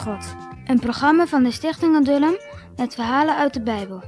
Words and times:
God. 0.00 0.36
Een 0.66 0.80
programma 0.80 1.26
van 1.26 1.42
de 1.42 1.50
Stichting 1.50 1.96
Adullam 1.96 2.36
met 2.76 2.94
verhalen 2.94 3.36
uit 3.36 3.54
de 3.54 3.62
Bijbel. 3.62 4.02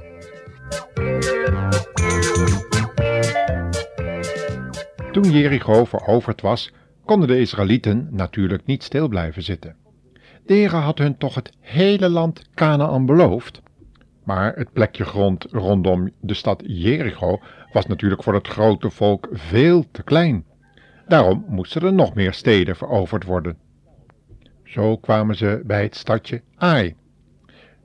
Toen 5.11 5.31
Jericho 5.31 5.85
veroverd 5.85 6.41
was, 6.41 6.71
konden 7.05 7.27
de 7.27 7.39
Israëlieten 7.39 8.07
natuurlijk 8.11 8.65
niet 8.65 8.83
stil 8.83 9.07
blijven 9.07 9.43
zitten. 9.43 9.75
De 10.45 10.53
Heere 10.53 10.75
had 10.75 10.97
hun 10.97 11.17
toch 11.17 11.35
het 11.35 11.51
hele 11.59 12.09
land 12.09 12.41
Canaan 12.53 13.05
beloofd. 13.05 13.61
Maar 14.23 14.55
het 14.55 14.73
plekje 14.73 15.05
grond 15.05 15.45
rondom 15.51 16.11
de 16.19 16.33
stad 16.33 16.63
Jericho 16.65 17.39
was 17.71 17.85
natuurlijk 17.85 18.23
voor 18.23 18.33
het 18.33 18.47
grote 18.47 18.89
volk 18.89 19.27
veel 19.31 19.85
te 19.91 20.03
klein. 20.03 20.45
Daarom 21.07 21.45
moesten 21.47 21.81
er 21.81 21.93
nog 21.93 22.13
meer 22.13 22.33
steden 22.33 22.75
veroverd 22.75 23.23
worden. 23.23 23.62
Zo 24.73 24.97
kwamen 24.97 25.35
ze 25.35 25.61
bij 25.65 25.81
het 25.81 25.95
stadje 25.95 26.41
Ai. 26.55 26.95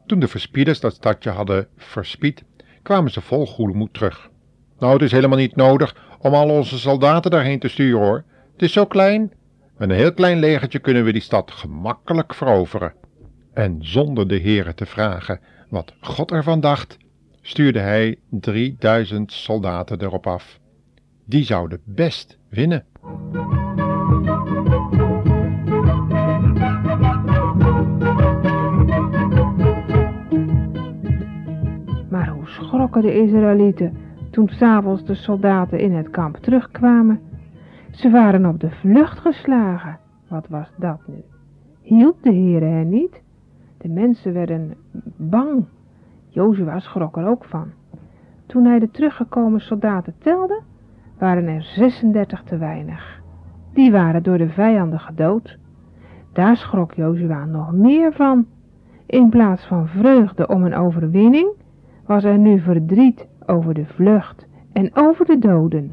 Toen 0.06 0.20
de 0.20 0.28
verspieders 0.28 0.80
dat 0.80 0.94
stadje 0.94 1.30
hadden 1.30 1.68
verspied, 1.76 2.44
kwamen 2.82 3.10
ze 3.10 3.20
vol 3.20 3.46
goede 3.46 3.74
moed 3.74 3.94
terug. 3.94 4.30
Nou, 4.78 4.92
het 4.92 5.02
is 5.02 5.12
helemaal 5.12 5.38
niet 5.38 5.56
nodig 5.56 6.16
om 6.18 6.34
al 6.34 6.50
onze 6.50 6.78
soldaten 6.78 7.30
daarheen 7.30 7.58
te 7.58 7.68
sturen 7.68 8.00
hoor. 8.00 8.24
Het 8.52 8.62
is 8.62 8.72
zo 8.72 8.86
klein. 8.86 9.32
Met 9.76 9.90
een 9.90 9.96
heel 9.96 10.12
klein 10.12 10.38
legertje 10.38 10.78
kunnen 10.78 11.04
we 11.04 11.12
die 11.12 11.20
stad 11.20 11.50
gemakkelijk 11.50 12.34
veroveren. 12.34 12.94
En 13.52 13.76
zonder 13.80 14.28
de 14.28 14.36
heren 14.36 14.74
te 14.74 14.86
vragen 14.86 15.40
wat 15.68 15.92
God 16.00 16.30
ervan 16.30 16.60
dacht, 16.60 16.96
stuurde 17.42 17.80
hij 17.80 18.18
3000 18.30 19.32
soldaten 19.32 20.02
erop 20.02 20.26
af. 20.26 20.58
Die 21.24 21.44
zouden 21.44 21.80
best 21.84 22.38
winnen. 22.48 22.84
Schrokken 32.88 33.10
de 33.10 33.22
Israëlieten 33.22 33.96
toen 34.30 34.48
s'avonds 34.48 35.04
de 35.04 35.14
soldaten 35.14 35.78
in 35.78 35.92
het 35.92 36.10
kamp 36.10 36.36
terugkwamen. 36.36 37.20
Ze 37.90 38.10
waren 38.10 38.46
op 38.46 38.60
de 38.60 38.70
vlucht 38.70 39.18
geslagen. 39.18 39.98
Wat 40.28 40.48
was 40.48 40.68
dat 40.76 41.00
nu? 41.06 41.22
Hielp 41.82 42.22
de 42.22 42.32
Heere 42.32 42.64
hen 42.64 42.88
niet? 42.88 43.22
De 43.78 43.88
mensen 43.88 44.32
werden 44.32 44.74
bang. 45.16 45.64
Jozua 46.28 46.78
schrok 46.78 47.16
er 47.16 47.26
ook 47.26 47.44
van. 47.44 47.70
Toen 48.46 48.64
hij 48.64 48.78
de 48.78 48.90
teruggekomen 48.90 49.60
soldaten 49.60 50.14
telde, 50.18 50.60
waren 51.18 51.46
er 51.46 51.62
36 51.62 52.42
te 52.42 52.56
weinig. 52.56 53.20
Die 53.72 53.90
waren 53.90 54.22
door 54.22 54.38
de 54.38 54.48
vijanden 54.48 55.00
gedood. 55.00 55.58
Daar 56.32 56.56
schrok 56.56 56.94
Jozua 56.94 57.44
nog 57.44 57.72
meer 57.72 58.12
van. 58.12 58.46
In 59.06 59.28
plaats 59.28 59.66
van 59.66 59.88
vreugde 59.88 60.46
om 60.48 60.64
een 60.64 60.74
overwinning, 60.74 61.48
was 62.08 62.24
er 62.24 62.38
nu 62.38 62.60
verdriet 62.60 63.28
over 63.46 63.74
de 63.74 63.84
vlucht 63.84 64.46
en 64.72 64.90
over 64.94 65.26
de 65.26 65.38
doden. 65.38 65.92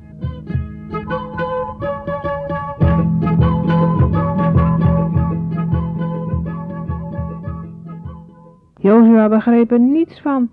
Jozua 8.78 9.30
begreep 9.30 9.72
er 9.72 9.80
niets 9.80 10.22
van. 10.22 10.50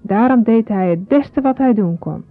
Daarom 0.00 0.42
deed 0.42 0.68
hij 0.68 0.90
het 0.90 1.08
beste 1.08 1.40
wat 1.40 1.58
hij 1.58 1.74
doen 1.74 1.98
kon. 1.98 2.24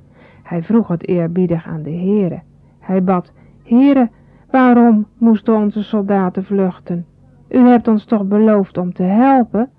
Hij 0.43 0.63
vroeg 0.63 0.87
het 0.87 1.07
eerbiedig 1.07 1.67
aan 1.67 1.83
de 1.83 1.91
Heere. 1.91 2.41
Hij 2.79 3.03
bad, 3.03 3.31
Heere, 3.63 4.09
waarom 4.51 5.05
moesten 5.17 5.55
onze 5.55 5.83
soldaten 5.83 6.43
vluchten? 6.45 7.05
U 7.49 7.57
hebt 7.57 7.87
ons 7.87 8.05
toch 8.05 8.23
beloofd 8.23 8.77
om 8.77 8.93
te 8.93 9.03
helpen? 9.03 9.69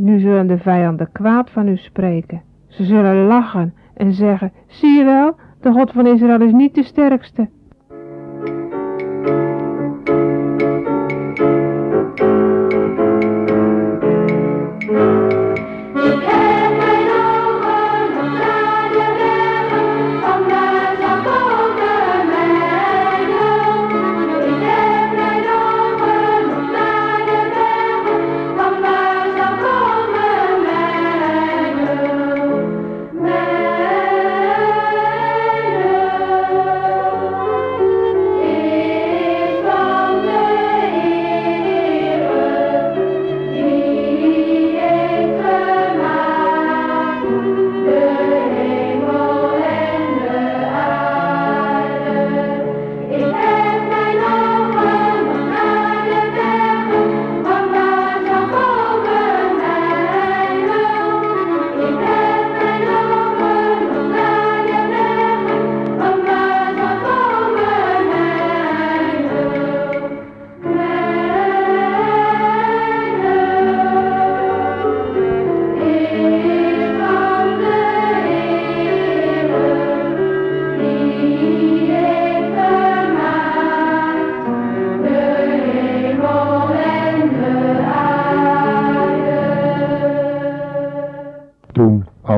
Nu 0.00 0.18
zullen 0.18 0.46
de 0.46 0.58
vijanden 0.58 1.12
kwaad 1.12 1.50
van 1.50 1.68
u 1.68 1.76
spreken. 1.76 2.42
Ze 2.66 2.84
zullen 2.84 3.26
lachen 3.26 3.74
en 3.94 4.12
zeggen, 4.12 4.52
zie 4.66 4.98
je 4.98 5.04
wel, 5.04 5.36
de 5.60 5.72
God 5.72 5.90
van 5.90 6.06
Israël 6.06 6.40
is 6.40 6.52
niet 6.52 6.74
de 6.74 6.82
sterkste. 6.82 7.48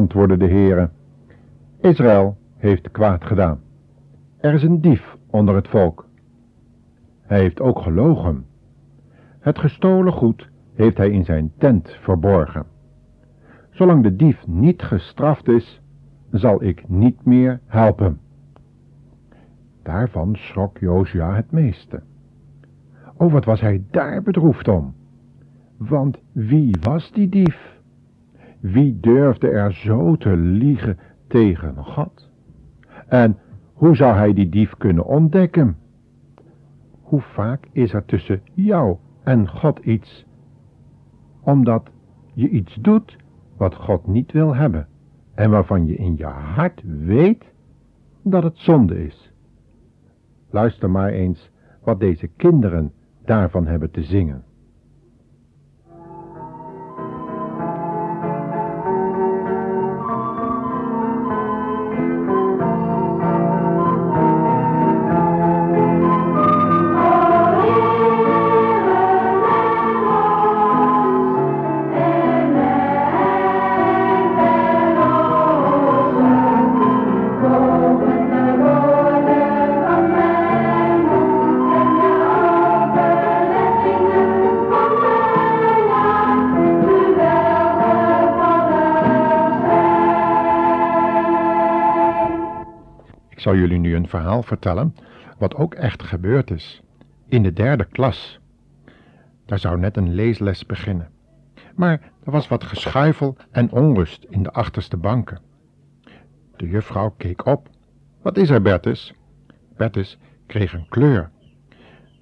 Antwoordde 0.03 0.37
de 0.37 0.49
Heere, 0.49 0.91
Israël 1.81 2.37
heeft 2.57 2.91
kwaad 2.91 3.25
gedaan. 3.25 3.61
Er 4.41 4.55
is 4.55 4.63
een 4.63 4.81
dief 4.81 5.17
onder 5.31 5.55
het 5.55 5.69
volk. 5.69 6.07
Hij 7.21 7.39
heeft 7.41 7.61
ook 7.61 7.79
gelogen. 7.79 8.45
Het 9.41 9.59
gestolen 9.59 10.13
goed 10.13 10.51
heeft 10.75 10.97
hij 10.97 11.11
in 11.11 11.25
zijn 11.25 11.53
tent 11.59 11.97
verborgen. 12.01 12.67
Zolang 13.71 14.03
de 14.03 14.17
dief 14.17 14.47
niet 14.47 14.83
gestraft 14.83 15.49
is, 15.49 15.81
zal 16.31 16.63
ik 16.63 16.89
niet 16.89 17.25
meer 17.25 17.61
helpen. 17.67 18.21
Daarvan 19.83 20.37
schrok 20.37 20.79
Josia 20.79 21.35
het 21.35 21.51
meeste. 21.51 22.03
Oh, 23.17 23.33
wat 23.33 23.45
was 23.45 23.61
hij 23.61 23.85
daar 23.91 24.23
bedroefd 24.23 24.69
om. 24.69 24.95
Want 25.77 26.19
wie 26.33 26.77
was 26.81 27.13
die 27.13 27.29
dief? 27.29 27.72
Wie 28.63 29.01
durfde 29.01 29.49
er 29.49 29.73
zo 29.73 30.17
te 30.17 30.37
liegen 30.37 30.99
tegen 31.27 31.77
God? 31.77 32.31
En 33.09 33.39
hoe 33.73 33.97
zou 33.97 34.15
hij 34.15 34.33
die 34.33 34.49
dief 34.49 34.77
kunnen 34.77 35.05
ontdekken? 35.05 35.77
Hoe 37.01 37.21
vaak 37.21 37.69
is 37.73 37.93
er 37.93 38.05
tussen 38.05 38.43
jou 38.55 38.97
en 39.23 39.49
God 39.49 39.79
iets? 39.79 40.27
Omdat 41.41 41.91
je 42.35 42.49
iets 42.49 42.75
doet 42.75 43.17
wat 43.57 43.75
God 43.75 44.07
niet 44.07 44.33
wil 44.33 44.55
hebben 44.55 44.87
en 45.35 45.51
waarvan 45.51 45.87
je 45.87 45.95
in 45.95 46.17
je 46.17 46.25
hart 46.25 46.83
weet 46.85 47.45
dat 48.23 48.43
het 48.43 48.59
zonde 48.59 49.05
is. 49.05 49.33
Luister 50.51 50.91
maar 50.91 51.11
eens 51.11 51.51
wat 51.85 52.01
deze 52.01 52.27
kinderen 52.27 52.93
daarvan 53.25 53.67
hebben 53.67 53.91
te 53.91 54.03
zingen. 54.03 54.45
Zal 93.43 93.57
jullie 93.57 93.79
nu 93.79 93.95
een 93.95 94.09
verhaal 94.09 94.43
vertellen, 94.43 94.95
wat 95.39 95.55
ook 95.55 95.75
echt 95.75 96.03
gebeurd 96.03 96.51
is. 96.51 96.83
In 97.29 97.43
de 97.43 97.53
derde 97.53 97.85
klas. 97.85 98.41
Daar 99.47 99.59
zou 99.59 99.79
net 99.79 99.97
een 99.97 100.15
leesles 100.15 100.67
beginnen. 100.67 101.11
Maar 101.75 102.01
er 102.25 102.33
was 102.33 102.49
wat 102.49 102.65
geschuifel 102.65 103.37
en 103.51 103.73
onrust 103.73 104.25
in 104.29 104.43
de 104.43 104.53
achterste 104.53 104.97
banken. 104.97 105.41
De 106.57 106.69
juffrouw 106.69 107.15
keek 107.17 107.47
op. 107.47 107.69
Wat 108.23 108.37
is 108.37 108.51
er, 108.51 108.63
Bertus? 108.63 109.15
Bertus 109.77 110.19
kreeg 110.47 110.73
een 110.73 110.89
kleur. 110.89 111.31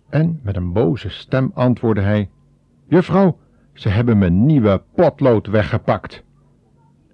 En 0.08 0.40
met 0.42 0.56
een 0.56 0.72
boze 0.72 1.08
stem 1.08 1.50
antwoordde 1.54 2.02
hij: 2.02 2.30
Juffrouw, 2.86 3.38
ze 3.72 3.88
hebben 3.88 4.18
mijn 4.18 4.46
nieuwe 4.46 4.82
potlood 4.94 5.46
weggepakt. 5.46 6.22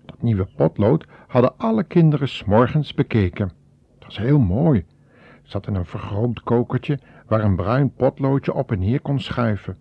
Dat 0.05 0.23
nieuwe 0.23 0.49
potlood 0.57 1.07
hadden 1.27 1.59
alle 1.59 1.85
kinderen 1.85 2.29
s'morgens 2.29 2.95
bekeken. 2.95 3.56
Was 4.07 4.19
heel 4.19 4.39
mooi. 4.39 4.85
Zat 5.43 5.67
in 5.67 5.75
een 5.75 5.87
vergroomd 5.87 6.43
kokertje 6.43 6.99
waar 7.27 7.45
een 7.45 7.57
bruin 7.57 7.93
potloodje 7.93 8.53
op 8.53 8.73
en 8.73 8.79
neer 8.79 9.01
kon 9.01 9.21
schuiven. 9.21 9.77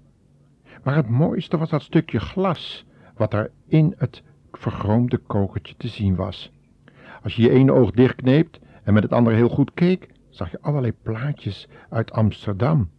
Maar 0.83 0.95
het 0.95 1.09
mooiste 1.09 1.57
was 1.57 1.69
dat 1.69 1.81
stukje 1.81 2.19
glas 2.19 2.85
wat 3.15 3.33
er 3.33 3.51
in 3.67 3.93
het 3.97 4.23
vergroomde 4.51 5.17
kokertje 5.17 5.75
te 5.77 5.87
zien 5.87 6.15
was. 6.15 6.51
Als 7.23 7.35
je 7.35 7.41
je 7.41 7.49
ene 7.49 7.71
oog 7.71 7.91
dichtkneept 7.91 8.59
en 8.83 8.93
met 8.93 9.03
het 9.03 9.11
andere 9.11 9.35
heel 9.35 9.49
goed 9.49 9.73
keek, 9.73 10.09
zag 10.29 10.51
je 10.51 10.61
allerlei 10.61 10.93
plaatjes 11.01 11.67
uit 11.89 12.11
Amsterdam. 12.11 12.89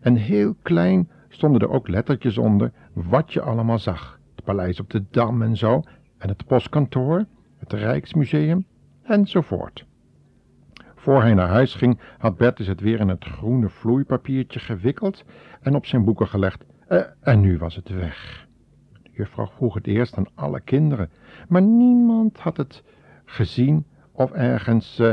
En 0.00 0.16
heel 0.16 0.54
klein 0.62 1.10
stonden 1.28 1.60
er 1.60 1.70
ook 1.70 1.88
lettertjes 1.88 2.38
onder 2.38 2.72
wat 2.92 3.32
je 3.32 3.40
allemaal 3.40 3.78
zag. 3.78 4.20
Het 4.34 4.44
paleis 4.44 4.80
op 4.80 4.90
de 4.90 5.04
Dam 5.10 5.42
en 5.42 5.56
zo, 5.56 5.82
en 6.18 6.28
het 6.28 6.46
postkantoor, 6.46 7.26
het 7.58 7.72
Rijksmuseum, 7.72 8.66
enzovoort. 9.02 9.88
Voor 11.00 11.22
hij 11.22 11.34
naar 11.34 11.48
huis 11.48 11.74
ging, 11.74 12.00
had 12.18 12.36
Bertus 12.36 12.66
het 12.66 12.80
weer 12.80 13.00
in 13.00 13.08
het 13.08 13.24
groene 13.24 13.68
vloeipapiertje 13.68 14.60
gewikkeld 14.60 15.24
en 15.60 15.74
op 15.74 15.86
zijn 15.86 16.04
boeken 16.04 16.28
gelegd, 16.28 16.64
eh, 16.88 17.00
en 17.20 17.40
nu 17.40 17.58
was 17.58 17.76
het 17.76 17.88
weg. 17.88 18.46
De 19.02 19.10
juffrouw 19.12 19.46
vroeg 19.46 19.74
het 19.74 19.86
eerst 19.86 20.16
aan 20.16 20.26
alle 20.34 20.60
kinderen, 20.60 21.10
maar 21.48 21.62
niemand 21.62 22.38
had 22.38 22.56
het 22.56 22.82
gezien 23.24 23.86
of 24.12 24.32
ergens 24.32 24.98
uh, 25.00 25.12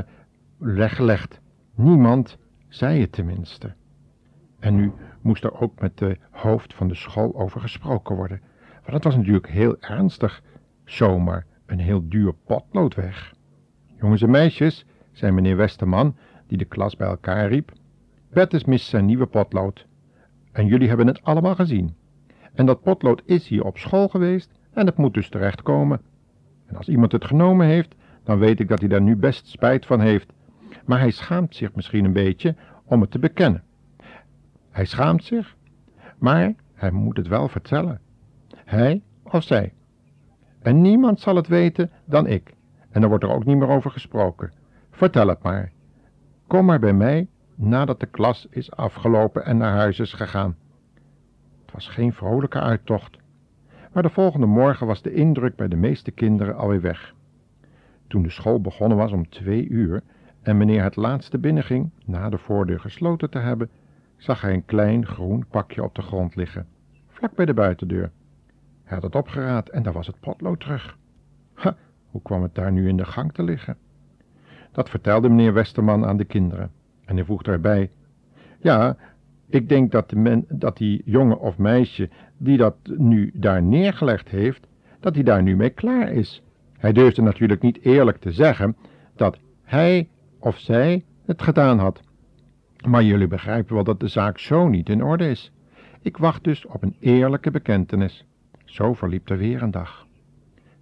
weggelegd. 0.58 1.40
Niemand 1.76 2.38
zei 2.68 3.02
het 3.02 3.12
tenminste. 3.12 3.74
En 4.60 4.76
nu 4.76 4.92
moest 5.22 5.44
er 5.44 5.62
ook 5.62 5.80
met 5.80 5.98
de 5.98 6.18
hoofd 6.32 6.74
van 6.74 6.88
de 6.88 6.96
school 6.96 7.36
over 7.36 7.62
gesproken 7.62 8.16
worden, 8.16 8.42
want 8.72 8.94
het 8.94 9.04
was 9.04 9.16
natuurlijk 9.16 9.50
heel 9.50 9.76
ernstig, 9.80 10.42
zomaar 10.86 11.46
een 11.66 11.80
heel 11.80 12.10
duur 12.10 12.34
potlood 12.34 12.96
weg. 12.96 13.34
Jongens 14.00 14.22
en 14.22 14.30
meisjes, 14.30 14.86
zei 15.18 15.32
meneer 15.32 15.56
Westerman, 15.56 16.16
die 16.48 16.58
de 16.58 16.66
klas 16.66 16.96
bij 16.96 17.08
elkaar 17.08 17.48
riep, 17.48 17.72
Bertus 18.30 18.66
mist 18.66 18.88
zijn 18.88 19.06
nieuwe 19.06 19.26
potlood. 19.26 19.86
En 20.52 20.66
jullie 20.66 20.88
hebben 20.88 21.08
het 21.08 21.24
allemaal 21.24 21.56
gezien. 21.56 21.96
En 22.54 22.66
dat 22.66 22.82
potlood 22.82 23.22
is 23.26 23.48
hier 23.48 23.64
op 23.64 23.78
school 23.78 24.08
geweest 24.08 24.52
en 24.72 24.86
het 24.86 24.98
moet 24.98 25.14
dus 25.14 25.30
terechtkomen. 25.30 26.02
En 26.66 26.76
als 26.76 26.88
iemand 26.88 27.12
het 27.12 27.26
genomen 27.26 27.68
heeft, 27.68 27.96
dan 28.24 28.40
weet 28.40 28.60
ik 28.60 28.68
dat 28.68 28.80
hij 28.80 28.88
daar 28.88 29.02
nu 29.02 29.16
best 29.16 29.48
spijt 29.48 29.86
van 29.86 30.00
heeft. 30.00 30.34
Maar 30.86 31.00
hij 31.00 31.12
schaamt 31.12 31.56
zich 31.56 31.76
misschien 31.76 32.06
een 32.06 32.14
beetje 32.14 32.56
om 32.84 33.02
het 33.02 33.12
te 33.12 33.20
bekennen. 33.20 33.64
Hij 34.70 34.86
schaamt 34.86 35.24
zich, 35.24 35.56
maar 36.18 36.54
hij 36.74 36.92
moet 36.92 37.18
het 37.18 37.28
wel 37.28 37.48
vertellen. 37.48 38.00
Hij 38.66 39.02
of 39.24 39.44
zij. 39.44 39.74
En 40.62 40.82
niemand 40.82 41.20
zal 41.20 41.36
het 41.36 41.48
weten 41.48 41.92
dan 42.06 42.28
ik. 42.28 42.54
En 42.90 43.04
er 43.04 43.10
wordt 43.10 43.24
er 43.24 43.32
ook 43.32 43.46
niet 43.46 43.58
meer 43.58 43.70
over 43.70 43.92
gesproken. 43.92 44.52
Vertel 44.98 45.28
het 45.28 45.44
maar. 45.44 45.72
Kom 46.48 46.66
maar 46.66 46.80
bij 46.80 46.94
mij 46.94 47.28
nadat 47.56 48.00
de 48.00 48.06
klas 48.06 48.48
is 48.50 48.72
afgelopen 48.72 49.46
en 49.46 49.58
naar 49.58 49.74
huis 49.74 50.00
is 50.00 50.14
gegaan. 50.14 50.56
Het 51.62 51.72
was 51.74 51.88
geen 51.88 52.14
vrolijke 52.14 52.60
uittocht. 52.60 53.18
Maar 53.94 54.04
de 54.04 54.10
volgende 54.10 54.46
morgen 54.46 54.88
was 54.88 55.02
de 55.02 55.14
indruk 55.14 55.56
bij 55.56 55.68
de 55.68 55.76
meeste 55.76 56.12
kinderen 56.12 56.56
alweer 56.56 56.82
weg. 56.82 57.14
Toen 58.08 58.24
de 58.24 58.30
school 58.30 58.62
begonnen 58.62 58.98
was 58.98 59.12
om 59.12 59.30
twee 59.30 59.68
uur 59.68 60.04
en 60.42 60.58
meneer 60.58 60.84
het 60.84 60.96
laatste 60.96 61.38
binnenging, 61.38 61.90
na 62.06 62.30
de 62.30 62.38
voordeur 62.38 62.80
gesloten 62.80 63.30
te 63.30 63.40
hebben, 63.40 63.70
zag 64.16 64.42
hij 64.42 64.54
een 64.54 64.66
klein 64.66 65.06
groen 65.06 65.46
pakje 65.50 65.84
op 65.84 65.96
de 65.96 66.02
grond 66.02 66.36
liggen, 66.36 66.68
vlak 67.08 67.36
bij 67.36 67.46
de 67.46 67.54
buitendeur. 67.54 68.12
Hij 68.84 68.96
had 68.96 69.04
het 69.04 69.16
opgeraapt 69.16 69.70
en 69.70 69.84
daar 69.84 69.94
was 69.94 70.08
het 70.08 70.20
potlood 70.20 70.60
terug. 70.60 70.98
Ha, 71.54 71.76
hoe 72.10 72.22
kwam 72.22 72.42
het 72.42 72.56
daar 72.56 72.72
nu 72.72 72.88
in 72.88 72.98
de 72.98 73.06
gang 73.06 73.34
te 73.34 73.44
liggen? 73.44 73.78
Dat 74.78 74.90
vertelde 74.90 75.30
meneer 75.30 75.54
Westerman 75.54 76.06
aan 76.06 76.18
de 76.18 76.26
kinderen. 76.26 76.72
En 77.06 77.16
hij 77.16 77.26
voegde 77.26 77.52
erbij, 77.52 77.90
ja, 78.60 78.98
ik 79.50 79.70
denk 79.70 79.92
dat, 79.92 80.10
de 80.10 80.16
men, 80.16 80.46
dat 80.50 80.78
die 80.78 81.02
jongen 81.06 81.40
of 81.40 81.58
meisje 81.58 82.10
die 82.38 82.58
dat 82.58 82.76
nu 82.98 83.32
daar 83.34 83.64
neergelegd 83.64 84.30
heeft, 84.30 84.68
dat 85.00 85.16
hij 85.16 85.24
daar 85.24 85.44
nu 85.44 85.56
mee 85.56 85.70
klaar 85.70 86.12
is. 86.12 86.44
Hij 86.78 86.92
durfde 86.92 87.22
natuurlijk 87.22 87.62
niet 87.62 87.82
eerlijk 87.82 88.18
te 88.18 88.32
zeggen 88.32 88.76
dat 89.16 89.38
hij 89.64 90.10
of 90.40 90.58
zij 90.58 91.06
het 91.26 91.42
gedaan 91.42 91.80
had. 91.80 92.02
Maar 92.88 93.04
jullie 93.04 93.28
begrijpen 93.28 93.76
wel 93.76 93.84
dat 93.84 94.00
de 94.00 94.08
zaak 94.08 94.40
zo 94.40 94.68
niet 94.68 94.90
in 94.90 95.04
orde 95.04 95.30
is. 95.30 95.52
Ik 96.02 96.18
wacht 96.18 96.44
dus 96.44 96.66
op 96.66 96.84
een 96.84 96.96
eerlijke 97.00 97.52
bekentenis. 97.52 98.26
Zo 98.66 98.94
verliep 98.94 99.30
er 99.30 99.38
weer 99.38 99.62
een 99.62 99.72
dag. 99.72 100.08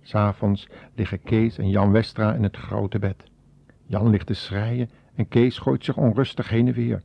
S'avonds 0.02 0.70
liggen 0.96 1.22
Kees 1.22 1.58
en 1.58 1.70
Jan 1.70 1.92
Westra 1.92 2.34
in 2.34 2.44
het 2.44 2.58
grote 2.58 3.00
bed. 3.00 3.34
Jan 3.88 4.10
ligt 4.10 4.28
te 4.28 4.34
schreien 4.34 4.90
en 5.16 5.28
Kees 5.28 5.58
gooit 5.58 5.84
zich 5.84 5.98
onrustig 5.98 6.50
heen 6.50 6.68
en 6.68 6.74
weer. 6.74 7.02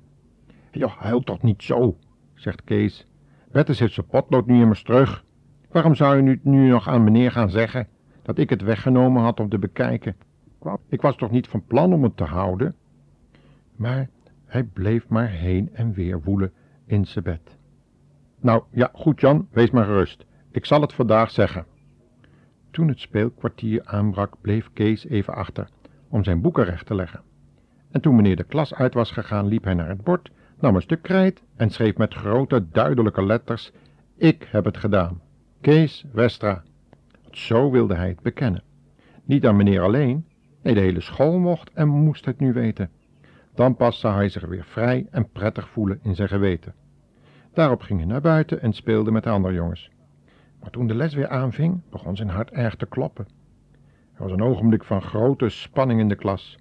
Joh, 0.70 0.96
huil 0.96 1.20
toch 1.20 1.42
niet 1.42 1.62
zo, 1.62 1.96
zegt 2.34 2.64
Kees. 2.64 3.06
Bertus 3.52 3.78
heeft 3.78 3.94
zijn 3.94 4.06
potlood 4.06 4.46
nu 4.46 4.60
immers 4.60 4.82
terug. 4.82 5.24
Waarom 5.70 5.94
zou 5.94 6.16
je 6.16 6.22
nu, 6.22 6.40
nu 6.42 6.68
nog 6.68 6.88
aan 6.88 7.04
meneer 7.04 7.30
gaan 7.30 7.50
zeggen 7.50 7.88
dat 8.22 8.38
ik 8.38 8.50
het 8.50 8.62
weggenomen 8.62 9.22
had 9.22 9.40
om 9.40 9.48
te 9.48 9.58
bekijken? 9.58 10.16
Ik 10.88 11.00
was 11.00 11.16
toch 11.16 11.30
niet 11.30 11.48
van 11.48 11.64
plan 11.66 11.92
om 11.92 12.02
het 12.02 12.16
te 12.16 12.24
houden? 12.24 12.74
Maar 13.76 14.08
hij 14.46 14.64
bleef 14.64 15.08
maar 15.08 15.28
heen 15.28 15.70
en 15.72 15.92
weer 15.92 16.22
woelen 16.22 16.52
in 16.86 17.06
zijn 17.06 17.24
bed. 17.24 17.58
Nou, 18.40 18.62
ja, 18.70 18.90
goed 18.92 19.20
Jan, 19.20 19.48
wees 19.50 19.70
maar 19.70 19.84
gerust. 19.84 20.24
Ik 20.50 20.64
zal 20.64 20.80
het 20.80 20.92
vandaag 20.92 21.30
zeggen. 21.30 21.66
Toen 22.70 22.88
het 22.88 23.00
speelkwartier 23.00 23.84
aanbrak, 23.84 24.36
bleef 24.40 24.70
Kees 24.72 25.06
even 25.06 25.34
achter 25.34 25.68
om 26.10 26.24
zijn 26.24 26.40
boeken 26.40 26.64
recht 26.64 26.86
te 26.86 26.94
leggen. 26.94 27.20
En 27.90 28.00
toen 28.00 28.16
meneer 28.16 28.36
de 28.36 28.44
klas 28.44 28.74
uit 28.74 28.94
was 28.94 29.10
gegaan, 29.10 29.46
liep 29.46 29.64
hij 29.64 29.74
naar 29.74 29.88
het 29.88 30.04
bord, 30.04 30.30
nam 30.58 30.74
een 30.74 30.82
stuk 30.82 31.02
krijt 31.02 31.42
en 31.56 31.70
schreef 31.70 31.96
met 31.96 32.14
grote, 32.14 32.68
duidelijke 32.70 33.24
letters: 33.24 33.72
Ik 34.16 34.48
heb 34.50 34.64
het 34.64 34.76
gedaan. 34.76 35.20
Kees 35.60 36.04
Westra. 36.12 36.62
Zo 37.30 37.70
wilde 37.70 37.94
hij 37.94 38.08
het 38.08 38.22
bekennen. 38.22 38.62
Niet 39.24 39.46
aan 39.46 39.56
meneer 39.56 39.82
alleen, 39.82 40.26
nee, 40.62 40.74
de 40.74 40.80
hele 40.80 41.00
school 41.00 41.38
mocht 41.38 41.70
en 41.72 41.88
moest 41.88 42.24
het 42.24 42.40
nu 42.40 42.52
weten. 42.52 42.90
Dan 43.54 43.76
pas 43.76 44.00
zou 44.00 44.14
hij 44.14 44.28
zich 44.28 44.46
weer 44.46 44.64
vrij 44.64 45.06
en 45.10 45.28
prettig 45.30 45.68
voelen 45.68 46.00
in 46.02 46.14
zijn 46.14 46.28
geweten. 46.28 46.74
Daarop 47.52 47.80
ging 47.80 47.98
hij 47.98 48.08
naar 48.08 48.20
buiten 48.20 48.60
en 48.60 48.72
speelde 48.72 49.10
met 49.10 49.24
de 49.24 49.30
andere 49.30 49.54
jongens. 49.54 49.90
Maar 50.60 50.70
toen 50.70 50.86
de 50.86 50.94
les 50.94 51.14
weer 51.14 51.28
aanving, 51.28 51.80
begon 51.90 52.16
zijn 52.16 52.28
hart 52.28 52.50
erg 52.50 52.76
te 52.76 52.86
kloppen. 52.86 53.26
Er 54.20 54.26
was 54.26 54.34
een 54.34 54.42
ogenblik 54.42 54.84
van 54.84 55.02
grote 55.02 55.48
spanning 55.48 56.00
in 56.00 56.08
de 56.08 56.14
klas. 56.14 56.58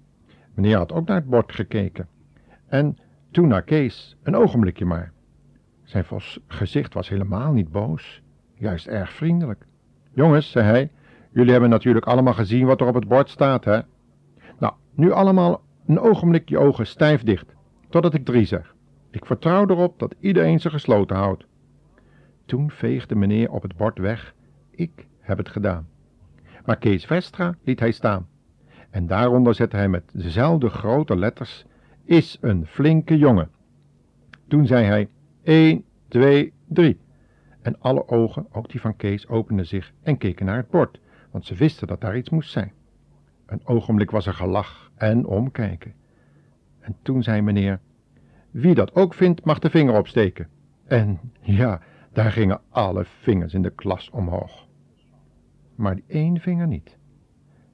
Meneer 0.54 0.76
had 0.76 0.92
ook 0.92 1.06
naar 1.06 1.16
het 1.16 1.28
bord 1.28 1.52
gekeken. 1.52 2.08
En 2.66 2.96
toen 3.30 3.48
naar 3.48 3.62
Kees, 3.62 4.16
een 4.22 4.36
ogenblikje 4.36 4.84
maar. 4.84 5.12
Zijn 5.82 6.04
gezicht 6.46 6.94
was 6.94 7.08
helemaal 7.08 7.52
niet 7.52 7.70
boos, 7.70 8.22
juist 8.54 8.86
erg 8.86 9.12
vriendelijk. 9.12 9.66
Jongens, 10.12 10.50
zei 10.50 10.66
hij, 10.66 10.90
jullie 11.32 11.52
hebben 11.52 11.70
natuurlijk 11.70 12.06
allemaal 12.06 12.34
gezien 12.34 12.66
wat 12.66 12.80
er 12.80 12.86
op 12.86 12.94
het 12.94 13.08
bord 13.08 13.28
staat, 13.28 13.64
hè? 13.64 13.80
Nou, 14.58 14.72
nu 14.94 15.12
allemaal 15.12 15.62
een 15.86 16.00
ogenblik 16.00 16.48
je 16.48 16.58
ogen 16.58 16.86
stijf 16.86 17.22
dicht, 17.22 17.54
totdat 17.88 18.14
ik 18.14 18.24
drie 18.24 18.44
zeg. 18.44 18.74
Ik 19.10 19.26
vertrouw 19.26 19.66
erop 19.66 19.98
dat 19.98 20.14
iedereen 20.20 20.60
ze 20.60 20.70
gesloten 20.70 21.16
houdt. 21.16 21.46
Toen 22.44 22.70
veegde 22.70 23.14
meneer 23.14 23.50
op 23.50 23.62
het 23.62 23.76
bord 23.76 23.98
weg, 23.98 24.34
ik 24.70 25.06
heb 25.18 25.38
het 25.38 25.48
gedaan. 25.48 25.89
Maar 26.70 26.78
Kees 26.78 27.04
Vestra 27.04 27.54
liet 27.62 27.80
hij 27.80 27.90
staan. 27.90 28.28
En 28.90 29.06
daaronder 29.06 29.54
zette 29.54 29.76
hij 29.76 29.88
met 29.88 30.10
dezelfde 30.12 30.68
grote 30.68 31.16
letters, 31.16 31.64
is 32.04 32.38
een 32.40 32.66
flinke 32.66 33.18
jongen. 33.18 33.50
Toen 34.48 34.66
zei 34.66 34.84
hij, 34.84 35.08
1, 35.42 35.84
2, 36.08 36.52
3. 36.66 37.00
En 37.62 37.80
alle 37.80 38.08
ogen, 38.08 38.46
ook 38.52 38.70
die 38.70 38.80
van 38.80 38.96
Kees, 38.96 39.28
openden 39.28 39.66
zich 39.66 39.92
en 40.02 40.18
keken 40.18 40.46
naar 40.46 40.56
het 40.56 40.70
bord, 40.70 41.00
want 41.30 41.46
ze 41.46 41.54
wisten 41.54 41.86
dat 41.86 42.00
daar 42.00 42.16
iets 42.16 42.30
moest 42.30 42.50
zijn. 42.50 42.72
Een 43.46 43.66
ogenblik 43.66 44.10
was 44.10 44.26
er 44.26 44.34
gelach 44.34 44.90
en 44.94 45.26
omkijken. 45.26 45.94
En 46.80 46.96
toen 47.02 47.22
zei 47.22 47.42
meneer, 47.42 47.80
wie 48.50 48.74
dat 48.74 48.94
ook 48.94 49.14
vindt, 49.14 49.44
mag 49.44 49.58
de 49.58 49.70
vinger 49.70 49.98
opsteken. 49.98 50.48
En 50.84 51.20
ja, 51.40 51.80
daar 52.12 52.32
gingen 52.32 52.60
alle 52.68 53.04
vingers 53.04 53.54
in 53.54 53.62
de 53.62 53.70
klas 53.70 54.10
omhoog. 54.10 54.68
Maar 55.80 55.94
die 55.94 56.04
één 56.06 56.40
vinger 56.40 56.66
niet. 56.66 56.98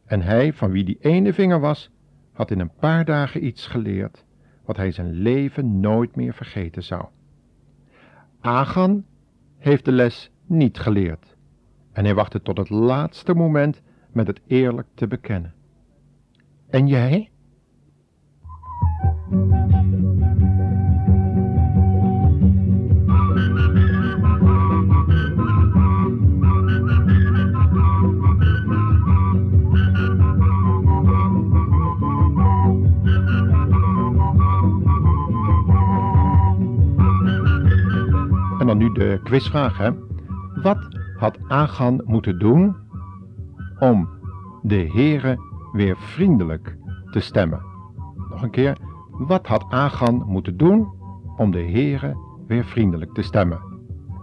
En 0.04 0.22
hij, 0.22 0.52
van 0.52 0.70
wie 0.70 0.84
die 0.84 0.98
ene 1.00 1.32
vinger 1.32 1.60
was, 1.60 1.90
had 2.32 2.50
in 2.50 2.60
een 2.60 2.74
paar 2.80 3.04
dagen 3.04 3.46
iets 3.46 3.66
geleerd 3.66 4.24
wat 4.64 4.76
hij 4.76 4.90
zijn 4.90 5.10
leven 5.10 5.80
nooit 5.80 6.16
meer 6.16 6.34
vergeten 6.34 6.82
zou. 6.82 7.04
Agan 8.40 9.04
heeft 9.58 9.84
de 9.84 9.92
les 9.92 10.30
niet 10.44 10.78
geleerd 10.78 11.36
en 11.92 12.04
hij 12.04 12.14
wachtte 12.14 12.42
tot 12.42 12.58
het 12.58 12.70
laatste 12.70 13.34
moment 13.34 13.82
met 14.12 14.26
het 14.26 14.40
eerlijk 14.46 14.88
te 14.94 15.06
bekennen. 15.06 15.54
En 16.68 16.86
jij? 16.86 17.30
De 39.06 39.20
quizvraag, 39.22 39.78
hè. 39.78 39.90
Wat 40.62 40.78
had 41.16 41.38
Agan 41.48 42.02
moeten 42.04 42.38
doen 42.38 42.76
om 43.78 44.08
de 44.62 44.74
heren 44.74 45.40
weer 45.72 45.96
vriendelijk 45.96 46.76
te 47.10 47.20
stemmen? 47.20 47.60
Nog 48.30 48.42
een 48.42 48.50
keer. 48.50 48.76
Wat 49.10 49.46
had 49.46 49.64
Agan 49.68 50.24
moeten 50.26 50.56
doen 50.56 50.88
om 51.36 51.50
de 51.50 51.58
heren 51.58 52.18
weer 52.46 52.64
vriendelijk 52.64 53.14
te 53.14 53.22
stemmen? 53.22 53.60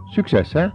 Succes, 0.05 0.53
hè? 0.53 0.67